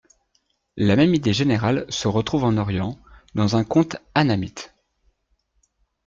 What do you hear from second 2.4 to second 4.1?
en Orient, dans un conte